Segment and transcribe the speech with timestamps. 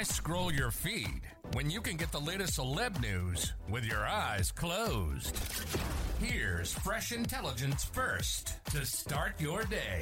[0.00, 1.20] Why scroll your feed
[1.52, 5.38] when you can get the latest celeb news with your eyes closed?
[6.18, 10.00] Here's fresh intelligence first to start your day.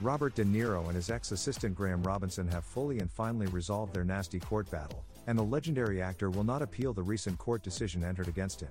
[0.00, 4.04] Robert De Niro and his ex assistant Graham Robinson have fully and finally resolved their
[4.04, 8.28] nasty court battle, and the legendary actor will not appeal the recent court decision entered
[8.28, 8.70] against him.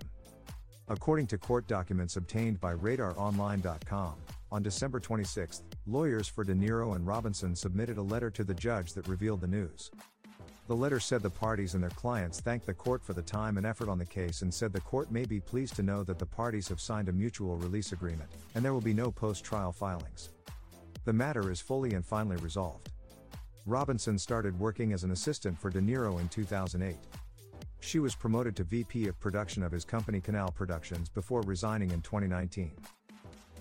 [0.88, 4.16] According to court documents obtained by RadarOnline.com,
[4.52, 8.94] on December 26, lawyers for De Niro and Robinson submitted a letter to the judge
[8.94, 9.92] that revealed the news.
[10.68, 13.66] The letter said the parties and their clients thanked the court for the time and
[13.66, 16.26] effort on the case and said the court may be pleased to know that the
[16.26, 20.30] parties have signed a mutual release agreement, and there will be no post trial filings.
[21.06, 22.90] The matter is fully and finally resolved.
[23.66, 26.96] Robinson started working as an assistant for De Niro in 2008.
[27.80, 32.02] She was promoted to VP of production of his company Canal Productions before resigning in
[32.02, 32.72] 2019.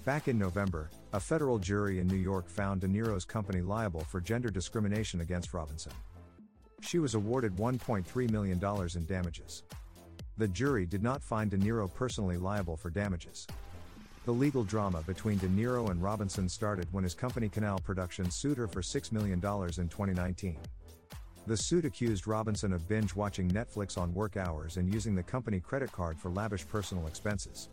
[0.06, 4.20] Back in November, a federal jury in New York found De Niro's company liable for
[4.20, 5.90] gender discrimination against Robinson.
[6.80, 8.62] She was awarded $1.3 million
[8.94, 9.64] in damages.
[10.38, 13.48] The jury did not find De Niro personally liable for damages.
[14.26, 18.58] The legal drama between De Niro and Robinson started when his company Canal Productions sued
[18.58, 20.56] her for $6 million in 2019.
[21.48, 25.58] The suit accused Robinson of binge watching Netflix on work hours and using the company
[25.58, 27.70] credit card for lavish personal expenses.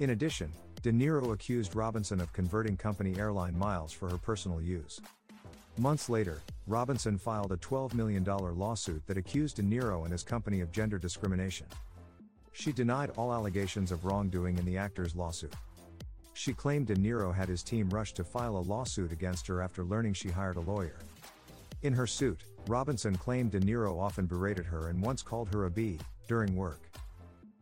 [0.00, 0.50] In addition,
[0.82, 5.00] De Niro accused Robinson of converting company airline miles for her personal use.
[5.78, 10.60] Months later, Robinson filed a $12 million lawsuit that accused De Niro and his company
[10.60, 11.68] of gender discrimination.
[12.50, 15.54] She denied all allegations of wrongdoing in the actor's lawsuit.
[16.34, 19.84] She claimed De Niro had his team rush to file a lawsuit against her after
[19.84, 20.98] learning she hired a lawyer.
[21.82, 25.70] In her suit, Robinson claimed De Niro often berated her and once called her a
[25.70, 26.80] bee during work.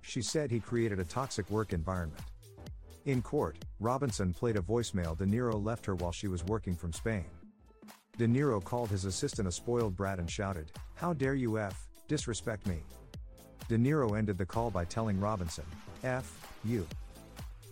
[0.00, 2.22] She said he created a toxic work environment.
[3.06, 6.92] In court, Robinson played a voicemail De Niro left her while she was working from
[6.92, 7.24] Spain.
[8.18, 12.66] De Niro called his assistant a spoiled brat and shouted, How dare you F, disrespect
[12.66, 12.80] me?
[13.68, 15.64] De Niro ended the call by telling Robinson,
[16.04, 16.86] F, you.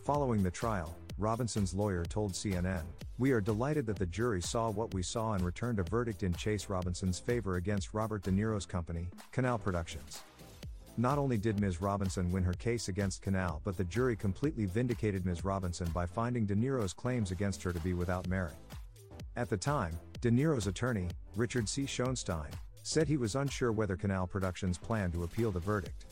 [0.06, 2.84] Following the trial, Robinson's lawyer told CNN,
[3.19, 6.33] We are delighted that the jury saw what we saw and returned a verdict in
[6.33, 10.22] Chase Robinson's favor against Robert De Niro's company, Canal Productions.
[10.99, 11.81] Not only did Ms.
[11.81, 15.45] Robinson win her case against Canal, but the jury completely vindicated Ms.
[15.45, 18.57] Robinson by finding De Niro's claims against her to be without merit.
[19.37, 21.87] At the time, De Niro's attorney, Richard C.
[21.87, 22.51] Schoenstein,
[22.83, 26.07] said he was unsure whether Canal Productions planned to appeal the verdict.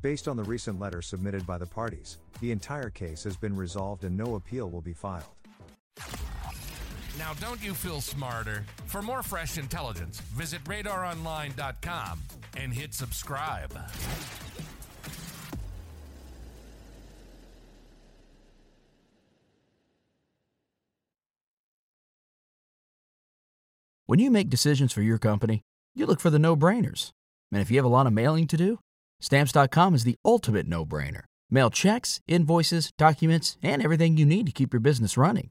[0.00, 4.04] Based on the recent letter submitted by the parties, the entire case has been resolved
[4.04, 5.24] and no appeal will be filed.
[7.18, 8.64] Now, don't you feel smarter?
[8.86, 12.20] For more fresh intelligence, visit radaronline.com
[12.56, 13.72] and hit subscribe.
[24.06, 25.62] When you make decisions for your company,
[25.94, 27.10] you look for the no brainers.
[27.50, 28.78] And if you have a lot of mailing to do,
[29.20, 31.22] stamps.com is the ultimate no brainer.
[31.50, 35.50] Mail checks, invoices, documents, and everything you need to keep your business running.